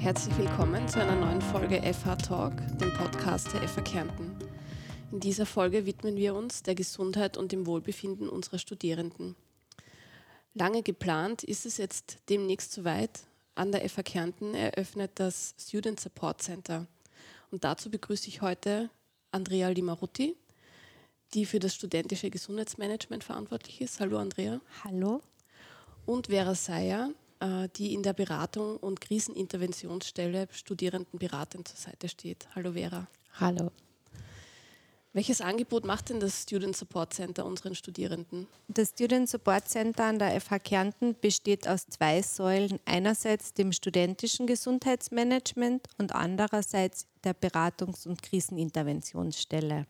[0.00, 4.34] Herzlich willkommen zu einer neuen Folge FH Talk, dem Podcast der FH Kärnten.
[5.12, 9.36] In dieser Folge widmen wir uns der Gesundheit und dem Wohlbefinden unserer Studierenden.
[10.54, 13.20] Lange geplant ist es jetzt demnächst soweit.
[13.54, 16.86] An der FH Kärnten eröffnet das Student Support Center.
[17.50, 18.88] Und dazu begrüße ich heute
[19.32, 20.34] Andrea Limarutti,
[21.34, 24.00] die für das studentische Gesundheitsmanagement verantwortlich ist.
[24.00, 24.62] Hallo Andrea.
[24.82, 25.20] Hallo.
[26.06, 27.10] Und Vera Seyer,
[27.76, 32.48] die in der Beratung und Kriseninterventionsstelle Studierendenberatern zur Seite steht.
[32.54, 33.08] Hallo Vera.
[33.38, 33.70] Hallo.
[35.12, 38.46] Welches Angebot macht denn das Student Support Center unseren Studierenden?
[38.68, 42.78] Das Student Support Center an der FH Kärnten besteht aus zwei Säulen.
[42.84, 49.86] Einerseits dem studentischen Gesundheitsmanagement und andererseits der Beratungs- und Kriseninterventionsstelle.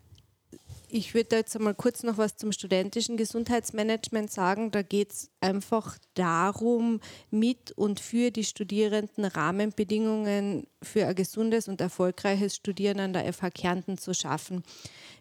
[0.93, 4.73] Ich würde jetzt einmal kurz noch was zum studentischen Gesundheitsmanagement sagen.
[4.73, 11.81] Da geht es einfach darum, mit und für die Studierenden Rahmenbedingungen für ein gesundes und
[11.81, 14.65] erfolgreiches Studieren an der FH Kärnten zu schaffen.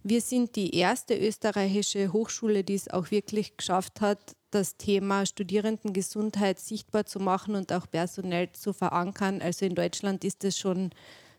[0.02, 6.58] Wir sind die erste österreichische Hochschule, die es auch wirklich geschafft hat, das Thema Studierendengesundheit
[6.58, 9.40] sichtbar zu machen und auch personell zu verankern.
[9.40, 10.90] Also in Deutschland ist es schon,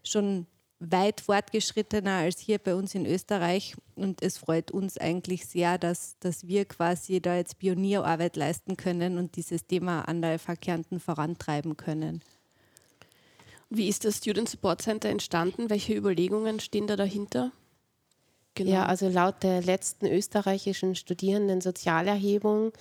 [0.04, 0.46] schon
[0.80, 3.76] weit fortgeschrittener als hier bei uns in Österreich.
[3.94, 9.18] Und es freut uns eigentlich sehr, dass, dass wir quasi da jetzt Pionierarbeit leisten können
[9.18, 12.22] und dieses Thema an der FH Kärnten vorantreiben können.
[13.68, 15.70] Wie ist das Student Support Center entstanden?
[15.70, 17.52] Welche Überlegungen stehen da dahinter?
[18.54, 18.70] Genau.
[18.70, 22.72] Ja, also laut der letzten österreichischen Studierendensozialerhebung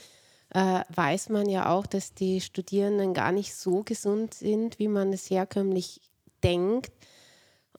[0.51, 5.13] äh, weiß man ja auch, dass die Studierenden gar nicht so gesund sind, wie man
[5.13, 6.01] es herkömmlich
[6.43, 6.91] denkt.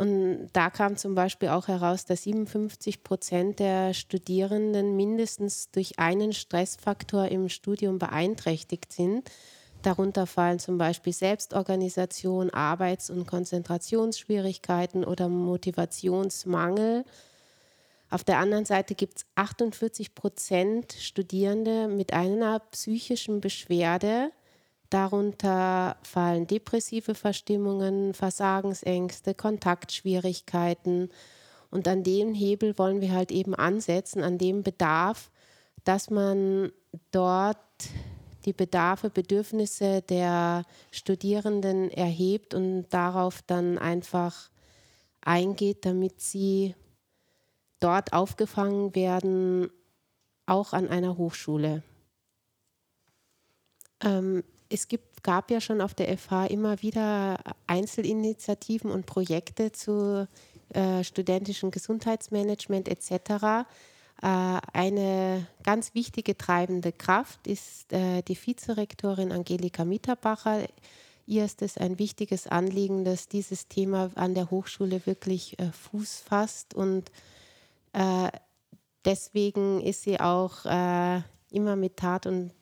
[0.01, 6.33] Und da kam zum Beispiel auch heraus, dass 57 Prozent der Studierenden mindestens durch einen
[6.33, 9.31] Stressfaktor im Studium beeinträchtigt sind.
[9.83, 17.05] Darunter fallen zum Beispiel Selbstorganisation, Arbeits- und Konzentrationsschwierigkeiten oder Motivationsmangel.
[18.09, 24.31] Auf der anderen Seite gibt es 48 Prozent Studierende mit einer psychischen Beschwerde,
[24.91, 31.11] Darunter fallen depressive Verstimmungen, Versagensängste, Kontaktschwierigkeiten.
[31.71, 35.31] Und an dem Hebel wollen wir halt eben ansetzen, an dem Bedarf,
[35.85, 36.73] dass man
[37.13, 37.59] dort
[38.45, 44.51] die Bedarfe, Bedürfnisse der Studierenden erhebt und darauf dann einfach
[45.21, 46.75] eingeht, damit sie
[47.79, 49.71] dort aufgefangen werden,
[50.47, 51.83] auch an einer Hochschule.
[54.03, 60.29] Ähm, es gibt, gab ja schon auf der FH immer wieder Einzelinitiativen und Projekte zu
[60.73, 63.11] äh, studentischem Gesundheitsmanagement etc.
[64.23, 64.27] Äh,
[64.73, 70.67] eine ganz wichtige treibende Kraft ist äh, die Vizerektorin Angelika Mitterbacher.
[71.27, 76.21] Ihr ist es ein wichtiges Anliegen, dass dieses Thema an der Hochschule wirklich äh, Fuß
[76.21, 77.11] fasst und
[77.93, 78.31] äh,
[79.05, 82.53] deswegen ist sie auch äh, immer mit Tat und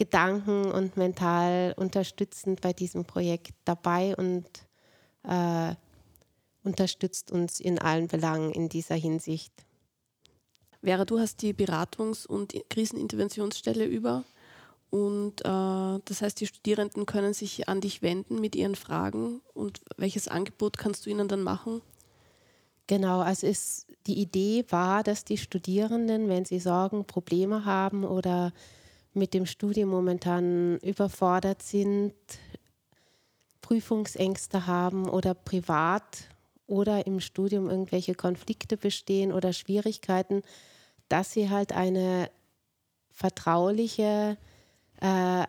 [0.00, 4.46] Gedanken und mental unterstützend bei diesem Projekt dabei und
[5.24, 5.74] äh,
[6.64, 9.52] unterstützt uns in allen Belangen in dieser Hinsicht.
[10.82, 14.24] Vera, du hast die Beratungs- und Kriseninterventionsstelle über
[14.88, 15.44] und äh,
[16.02, 20.78] das heißt, die Studierenden können sich an dich wenden mit ihren Fragen und welches Angebot
[20.78, 21.82] kannst du ihnen dann machen?
[22.86, 28.54] Genau, also ist, die Idee war, dass die Studierenden, wenn sie Sorgen, Probleme haben oder
[29.12, 32.14] mit dem Studium momentan überfordert sind,
[33.60, 36.28] Prüfungsängste haben oder privat
[36.66, 40.42] oder im Studium irgendwelche Konflikte bestehen oder Schwierigkeiten,
[41.08, 42.30] dass sie halt eine
[43.10, 44.38] vertrauliche
[45.00, 45.44] äh,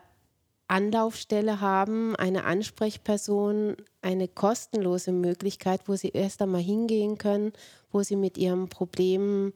[0.68, 7.52] Anlaufstelle haben, eine Ansprechperson, eine kostenlose Möglichkeit, wo sie erst einmal hingehen können,
[7.90, 9.52] wo sie mit ihrem Problem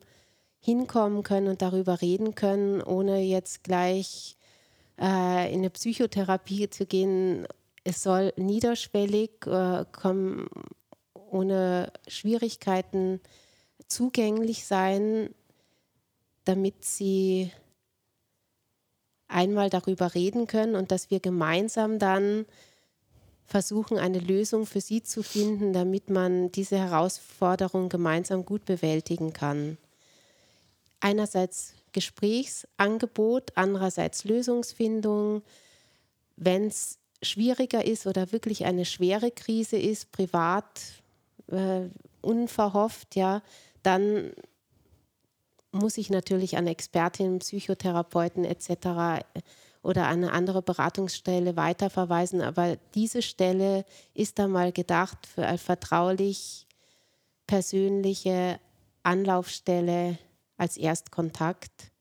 [0.59, 4.37] hinkommen können und darüber reden können, ohne jetzt gleich
[4.99, 7.47] äh, in eine Psychotherapie zu gehen.
[7.83, 10.49] Es soll niederschwellig äh, kommen,
[11.13, 13.21] ohne Schwierigkeiten
[13.87, 15.33] zugänglich sein,
[16.43, 17.51] damit sie
[19.27, 22.45] einmal darüber reden können und dass wir gemeinsam dann
[23.45, 29.77] versuchen, eine Lösung für sie zu finden, damit man diese Herausforderung gemeinsam gut bewältigen kann
[30.99, 35.41] einerseits Gesprächsangebot, andererseits Lösungsfindung.
[36.35, 40.81] Wenn es schwieriger ist oder wirklich eine schwere Krise ist, privat,
[41.47, 41.89] äh,
[42.21, 43.41] unverhofft, ja,
[43.83, 44.31] dann
[45.71, 49.25] muss ich natürlich an Expertinnen, Psychotherapeuten etc.
[49.81, 52.41] oder an eine andere Beratungsstelle weiterverweisen.
[52.41, 56.67] Aber diese Stelle ist da mal gedacht für eine vertraulich
[57.47, 58.59] persönliche
[59.03, 60.17] Anlaufstelle
[60.57, 61.91] als Erstkontakt.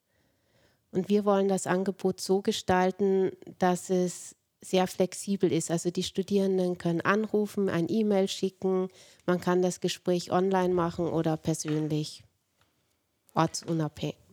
[0.91, 5.71] Und wir wollen das Angebot so gestalten, dass es sehr flexibel ist.
[5.71, 8.89] Also die Studierenden können anrufen, ein E-Mail schicken,
[9.27, 12.25] man kann das Gespräch online machen oder persönlich,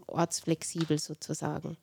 [0.07, 1.77] ortsflexibel sozusagen.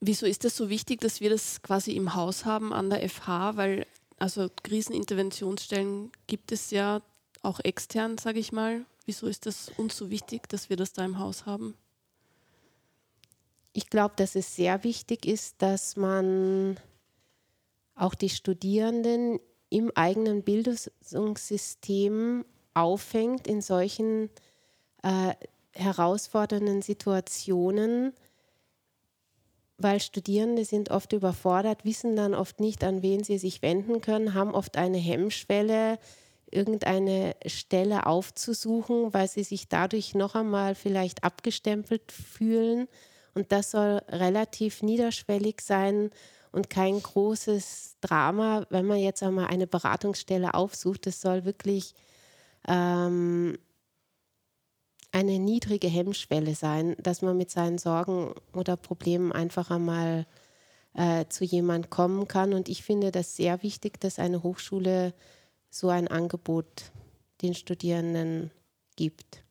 [0.00, 3.56] Wieso ist es so wichtig, dass wir das quasi im Haus haben an der FH?
[3.56, 3.86] Weil
[4.18, 7.02] also Kriseninterventionsstellen gibt es ja
[7.42, 8.84] auch extern, sage ich mal.
[9.08, 11.74] Wieso ist es uns so wichtig, dass wir das da im Haus haben?
[13.72, 16.78] Ich glaube, dass es sehr wichtig ist, dass man
[17.94, 19.40] auch die Studierenden
[19.70, 22.44] im eigenen Bildungssystem
[22.74, 24.28] auffängt in solchen
[25.02, 25.32] äh,
[25.72, 28.12] herausfordernden Situationen,
[29.78, 34.34] weil Studierende sind oft überfordert, wissen dann oft nicht, an wen sie sich wenden können,
[34.34, 35.98] haben oft eine Hemmschwelle,
[36.50, 42.88] irgendeine Stelle aufzusuchen, weil sie sich dadurch noch einmal vielleicht abgestempelt fühlen.
[43.34, 46.10] Und das soll relativ niederschwellig sein
[46.52, 51.06] und kein großes Drama, wenn man jetzt einmal eine Beratungsstelle aufsucht.
[51.06, 51.94] Das soll wirklich
[52.66, 53.58] ähm,
[55.12, 60.26] eine niedrige Hemmschwelle sein, dass man mit seinen Sorgen oder Problemen einfach einmal
[60.94, 62.52] äh, zu jemand kommen kann.
[62.52, 65.14] Und ich finde das sehr wichtig, dass eine Hochschule
[65.70, 66.90] so ein Angebot
[67.42, 68.50] den Studierenden
[68.96, 69.42] gibt.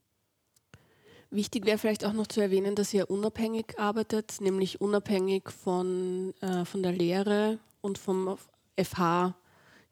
[1.29, 6.63] Wichtig wäre vielleicht auch noch zu erwähnen, dass ihr unabhängig arbeitet, nämlich unabhängig von, äh,
[6.63, 8.37] von der Lehre und vom
[8.81, 9.35] FH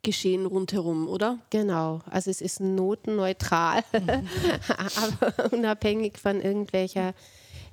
[0.02, 1.40] Geschehen rundherum, oder?
[1.50, 3.84] Genau, also es ist notenneutral,
[4.96, 7.16] aber unabhängig von irgendwelcher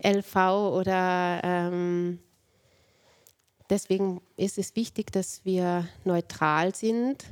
[0.02, 0.36] LV
[0.74, 2.20] oder ähm,
[3.68, 7.26] deswegen ist es wichtig, dass wir neutral sind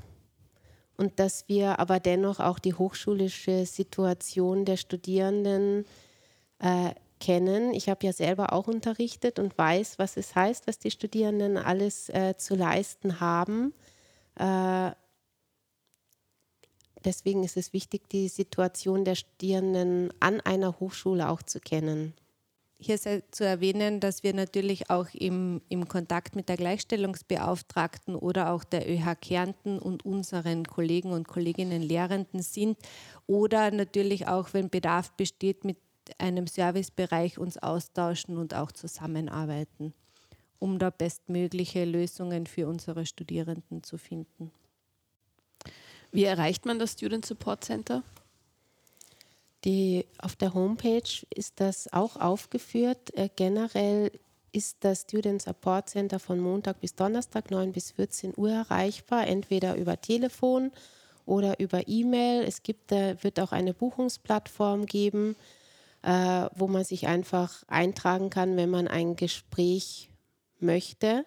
[1.00, 5.86] und dass wir aber dennoch auch die hochschulische Situation der Studierenden
[6.58, 7.72] äh, kennen.
[7.72, 12.10] Ich habe ja selber auch unterrichtet und weiß, was es heißt, was die Studierenden alles
[12.10, 13.72] äh, zu leisten haben.
[14.34, 14.90] Äh,
[17.02, 22.12] deswegen ist es wichtig, die Situation der Studierenden an einer Hochschule auch zu kennen.
[22.82, 28.64] Hier zu erwähnen, dass wir natürlich auch im, im Kontakt mit der Gleichstellungsbeauftragten oder auch
[28.64, 32.78] der ÖH Kärnten und unseren Kollegen und Kolleginnen Lehrenden sind
[33.26, 35.76] oder natürlich auch, wenn Bedarf besteht, mit
[36.18, 39.92] einem Servicebereich uns austauschen und auch zusammenarbeiten
[40.60, 44.52] um da bestmögliche Lösungen für unsere Studierenden zu finden.
[46.12, 48.04] Wie erreicht man das Student Support Center?
[49.64, 53.14] Die, auf der Homepage ist das auch aufgeführt.
[53.14, 54.10] Äh, generell
[54.52, 59.76] ist das Student Support Center von Montag bis Donnerstag 9 bis 14 Uhr erreichbar, entweder
[59.76, 60.72] über Telefon
[61.26, 62.42] oder über E-Mail.
[62.44, 65.36] Es gibt, äh, wird auch eine Buchungsplattform geben,
[66.02, 70.10] äh, wo man sich einfach eintragen kann, wenn man ein Gespräch
[70.58, 71.24] möchte.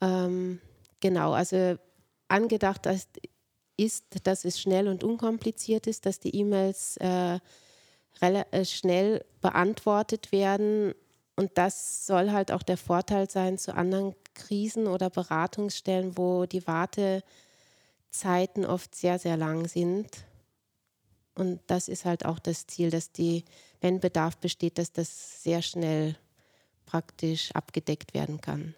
[0.00, 0.60] Ähm,
[1.00, 1.76] genau, also
[2.28, 3.08] angedacht ist,
[4.22, 7.38] dass es schnell und unkompliziert ist, dass die E-Mails äh,
[8.20, 10.94] äh, schnell beantwortet werden.
[11.36, 16.66] Und das soll halt auch der Vorteil sein zu anderen Krisen oder Beratungsstellen, wo die
[16.66, 17.24] Wartezeiten
[18.64, 20.08] oft sehr, sehr lang sind.
[21.34, 23.44] Und das ist halt auch das Ziel, dass die,
[23.80, 26.16] wenn Bedarf besteht, dass das sehr schnell
[26.86, 28.74] praktisch abgedeckt werden kann.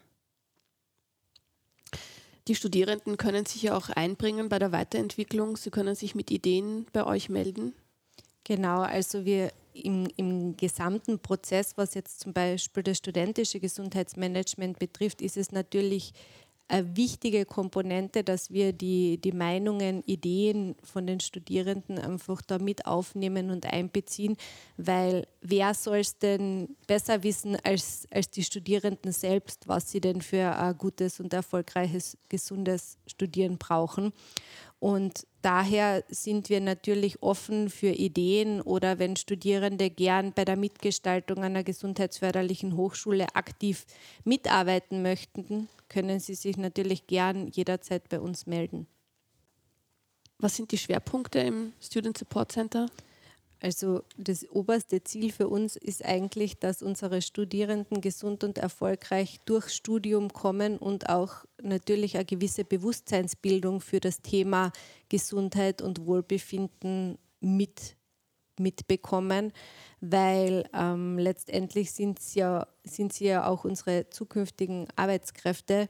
[2.48, 5.56] Die Studierenden können sich ja auch einbringen bei der Weiterentwicklung.
[5.56, 7.74] Sie können sich mit Ideen bei euch melden.
[8.44, 15.20] Genau, also wir im, im, gesamten Prozess, was jetzt zum Beispiel das studentische Gesundheitsmanagement betrifft,
[15.20, 16.12] ist es natürlich
[16.68, 22.86] eine wichtige Komponente, dass wir die, die Meinungen, Ideen von den Studierenden einfach da mit
[22.86, 24.36] aufnehmen und einbeziehen,
[24.76, 30.22] weil wer soll es denn besser wissen als, als die Studierenden selbst, was sie denn
[30.22, 34.12] für ein gutes und erfolgreiches, gesundes Studieren brauchen.
[34.78, 41.44] Und daher sind wir natürlich offen für Ideen oder wenn Studierende gern bei der Mitgestaltung
[41.44, 43.86] einer gesundheitsförderlichen Hochschule aktiv
[44.24, 48.88] mitarbeiten möchten, können sie sich natürlich gern jederzeit bei uns melden.
[50.38, 52.86] Was sind die Schwerpunkte im Student Support Center?
[53.60, 59.74] Also das oberste Ziel für uns ist eigentlich, dass unsere Studierenden gesund und erfolgreich durchs
[59.74, 64.72] Studium kommen und auch natürlich eine gewisse Bewusstseinsbildung für das Thema
[65.08, 67.96] Gesundheit und Wohlbefinden mit
[68.58, 69.52] mitbekommen,
[70.00, 75.88] weil ähm, letztendlich sind, ja, sind sie ja auch unsere zukünftigen Arbeitskräfte,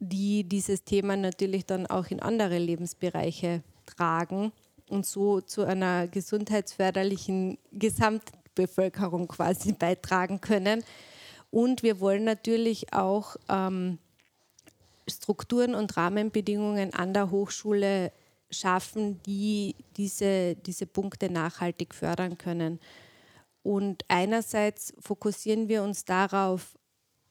[0.00, 4.50] die dieses Thema natürlich dann auch in andere Lebensbereiche tragen
[4.88, 10.84] und so zu einer gesundheitsförderlichen Gesamtbevölkerung quasi beitragen können.
[11.50, 13.98] Und wir wollen natürlich auch ähm,
[15.08, 18.12] Strukturen und Rahmenbedingungen an der Hochschule
[18.50, 22.80] schaffen, die diese, diese Punkte nachhaltig fördern können.
[23.62, 26.76] Und einerseits fokussieren wir uns darauf,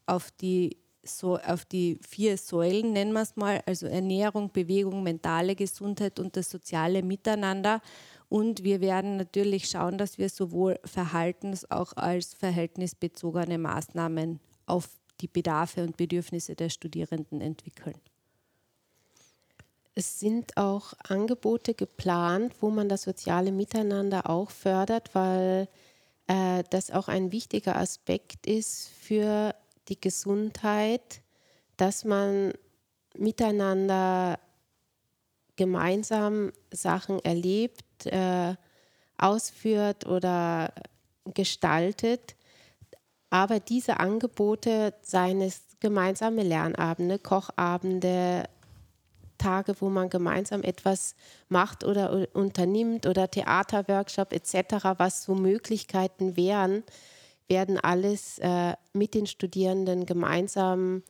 [0.06, 5.56] auf die, so, auf die vier Säulen, nennen wir es mal, also Ernährung, Bewegung, mentale
[5.56, 7.82] Gesundheit und das soziale Miteinander.
[8.30, 14.90] Und wir werden natürlich schauen, dass wir sowohl verhaltens- auch als verhältnisbezogene Maßnahmen auf
[15.22, 17.96] die Bedarfe und Bedürfnisse der Studierenden entwickeln.
[19.94, 25.70] Es sind auch Angebote geplant, wo man das soziale Miteinander auch fördert, weil
[26.28, 29.56] äh, das auch ein wichtiger Aspekt ist für
[29.88, 31.22] die Gesundheit,
[31.78, 32.54] dass man
[33.18, 34.40] miteinander
[35.56, 38.56] gemeinsam Sachen erlebt, äh,
[39.18, 40.74] ausführt oder
[41.34, 42.36] gestaltet.
[43.30, 48.46] Aber diese Angebote, seien es gemeinsame Lernabende, Kochabende,
[49.38, 51.16] Tage, wo man gemeinsam etwas
[51.50, 56.84] macht oder unternimmt oder Theaterworkshop etc., was so Möglichkeiten wären,
[57.48, 61.04] werden alles äh, mit den Studierenden gemeinsam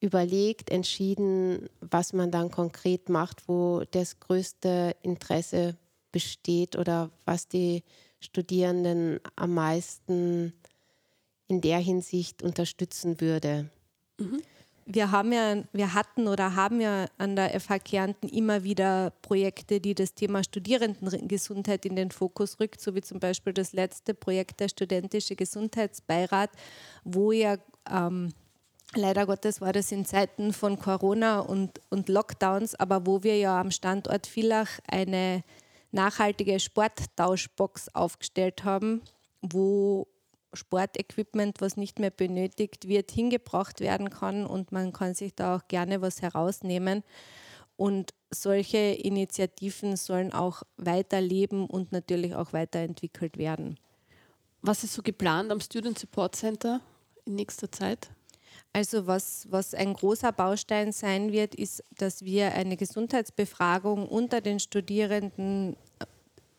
[0.00, 5.76] überlegt, entschieden, was man dann konkret macht, wo das größte Interesse
[6.12, 7.82] besteht oder was die
[8.20, 10.52] Studierenden am meisten
[11.48, 13.70] in der Hinsicht unterstützen würde.
[14.18, 14.40] Mhm
[14.92, 19.80] wir haben ja, wir hatten oder haben ja an der FH Kärnten immer wieder Projekte,
[19.80, 24.58] die das Thema Studierendengesundheit in den Fokus rückt, so wie zum Beispiel das letzte Projekt
[24.60, 26.50] der Studentische Gesundheitsbeirat,
[27.04, 27.56] wo ja
[27.88, 28.32] ähm,
[28.94, 33.60] leider Gottes war das in Zeiten von Corona und, und Lockdowns, aber wo wir ja
[33.60, 35.44] am Standort Villach eine
[35.92, 39.02] nachhaltige Sporttauschbox aufgestellt haben,
[39.40, 40.08] wo
[40.52, 45.68] Sportequipment, was nicht mehr benötigt wird, hingebracht werden kann und man kann sich da auch
[45.68, 47.02] gerne was herausnehmen.
[47.76, 53.78] Und solche Initiativen sollen auch weiterleben und natürlich auch weiterentwickelt werden.
[54.60, 56.80] Was ist so geplant am Student Support Center
[57.24, 58.10] in nächster Zeit?
[58.72, 64.60] Also was, was ein großer Baustein sein wird, ist, dass wir eine Gesundheitsbefragung unter den
[64.60, 65.76] Studierenden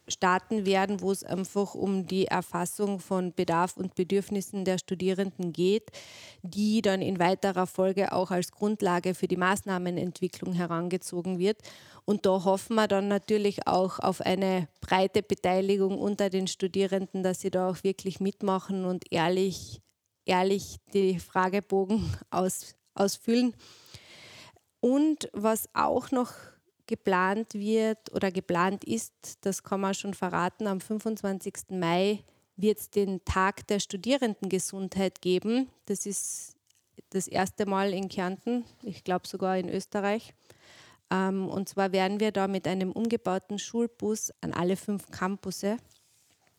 [0.08, 5.92] starten werden, wo es einfach um die Erfassung von Bedarf und Bedürfnissen der Studierenden geht,
[6.42, 11.60] die dann in weiterer Folge auch als Grundlage für die Maßnahmenentwicklung herangezogen wird.
[12.06, 17.42] Und da hoffen wir dann natürlich auch auf eine breite Beteiligung unter den Studierenden, dass
[17.42, 19.82] sie da auch wirklich mitmachen und ehrlich,
[20.26, 23.56] ehrlich die Fragebogen aus, ausfüllen.
[24.80, 26.34] Und was auch noch
[26.92, 29.14] geplant wird oder geplant ist,
[29.46, 31.70] das kann man schon verraten, am 25.
[31.70, 32.20] Mai
[32.58, 35.70] wird es den Tag der Studierendengesundheit geben.
[35.86, 36.58] Das ist
[37.12, 40.34] das erste Mal in Kärnten, ich glaube sogar in Österreich.
[41.10, 45.78] Ähm, und zwar werden wir da mit einem umgebauten Schulbus an alle fünf Campusse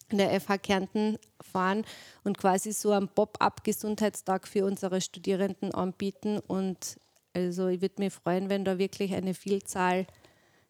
[0.08, 1.84] in der FH Kärnten fahren
[2.24, 6.38] und quasi so einen Pop-up-Gesundheitstag für unsere Studierenden anbieten.
[6.38, 6.98] Und
[7.34, 10.06] also ich würde mich freuen, wenn da wirklich eine Vielzahl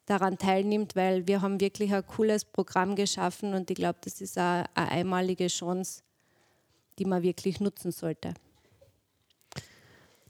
[0.05, 4.37] daran teilnimmt, weil wir haben wirklich ein cooles Programm geschaffen und ich glaube, das ist
[4.37, 6.01] eine, eine einmalige Chance,
[6.99, 8.33] die man wirklich nutzen sollte.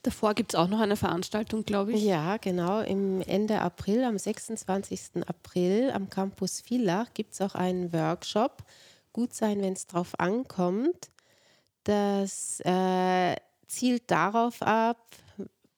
[0.03, 2.03] Davor gibt es auch noch eine Veranstaltung, glaube ich.
[2.03, 2.82] Ja, genau.
[2.82, 5.25] Im Ende April, am 26.
[5.25, 8.63] April am Campus Villach gibt es auch einen Workshop.
[9.13, 11.10] Gut sein, wenn es drauf ankommt.
[11.86, 13.36] Das äh,
[13.68, 14.98] zielt darauf ab,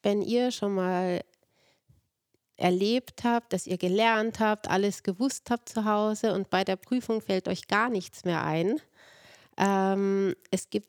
[0.02, 1.22] wenn ihr schon mal
[2.58, 7.22] erlebt habt, dass ihr gelernt habt, alles gewusst habt zu Hause und bei der Prüfung
[7.22, 8.80] fällt euch gar nichts mehr ein.
[9.58, 10.88] Ähm, es gibt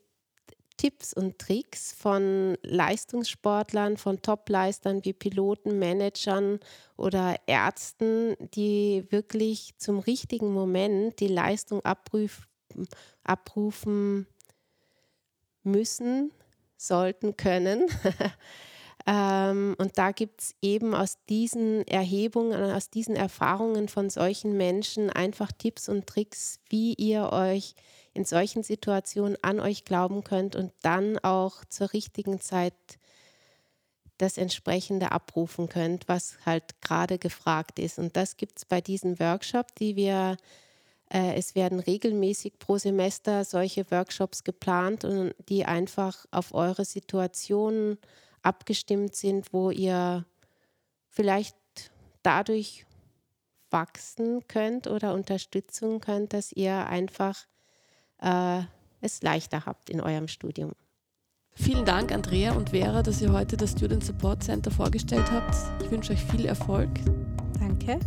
[0.77, 6.61] Tipps und Tricks von Leistungssportlern, von Topleistern wie Piloten, Managern
[6.97, 12.47] oder Ärzten, die wirklich zum richtigen Moment die Leistung abprüf,
[13.25, 14.27] abrufen
[15.63, 16.31] müssen,
[16.77, 17.87] sollten, können.
[19.07, 25.11] Ähm, und da gibt es eben aus diesen Erhebungen, aus diesen Erfahrungen von solchen Menschen
[25.11, 27.75] einfach Tipps und Tricks, wie ihr euch
[28.15, 32.75] in solchen Situationen an euch glauben könnt und dann auch zur richtigen Zeit
[34.19, 37.99] das entsprechende abrufen könnt, was halt gerade gefragt ist.
[37.99, 40.37] Und das gibt es bei diesem Workshop, die wir
[41.11, 47.99] Äh, es werden regelmäßig pro Semester solche Workshops geplant und die einfach auf eure Situation
[48.47, 50.25] abgestimmt sind, wo ihr
[51.11, 51.57] vielleicht
[52.23, 52.87] dadurch
[53.71, 57.37] wachsen könnt oder Unterstützung könnt, dass ihr einfach
[58.23, 58.63] äh,
[59.01, 60.73] es leichter habt in eurem Studium.
[61.53, 65.55] Vielen Dank, Andrea und Vera, dass ihr heute das Student Support Center vorgestellt habt.
[65.83, 66.91] Ich wünsche euch viel Erfolg.
[67.59, 67.99] Danke.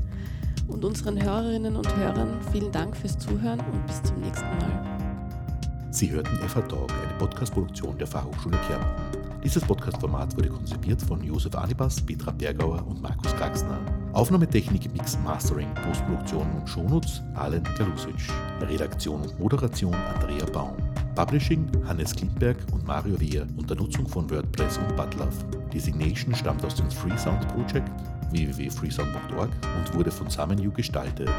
[0.67, 5.89] Und unseren Hörerinnen und Hörern vielen Dank fürs Zuhören und bis zum nächsten Mal.
[5.91, 9.18] Sie hörten FH Talk, eine Podcast-Produktion der Fachhochschule Kärnten.
[9.43, 13.79] Dieses Podcast-Format wurde konzipiert von Josef Anibas, Petra Bergauer und Markus Kraxner.
[14.13, 18.15] Aufnahmetechnik, Mix, Mastering, Postproduktion und Shownotes Alen Galusic.
[18.61, 20.75] Redaktion und Moderation Andrea Baum.
[21.15, 25.33] Publishing Hannes Klindberg und Mario Wehr unter Nutzung von WordPress und Butlove.
[25.73, 27.91] Designation stammt aus dem Freesound Project
[28.31, 31.29] www.freesound.org und wurde von SummonU gestaltet.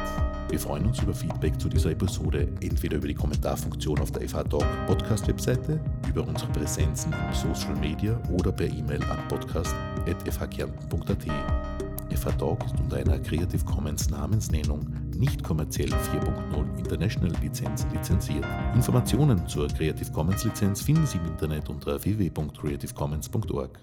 [0.48, 4.44] Wir freuen uns über Feedback zu dieser Episode, entweder über die Kommentarfunktion auf der FH
[4.44, 11.26] Talk Podcast Webseite, über unsere Präsenzen in Social Media oder per E-Mail an podcast.fhkärnten.at.
[12.38, 14.80] Talk ist unter einer Creative Commons Namensnennung
[15.16, 18.44] nicht kommerziell 4.0 International Lizenz lizenziert.
[18.74, 23.78] Informationen zur Creative Commons Lizenz finden Sie im Internet unter www.creativecommons.org.